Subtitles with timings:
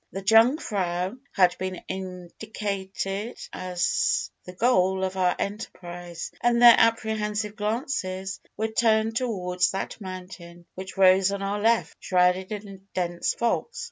[0.11, 8.39] The Jungfrau had been indicated as the goal of our enterprise, and their apprehensive glances
[8.57, 13.79] were turned towards that mountain, which rose on our left, shrouded in dense fogs.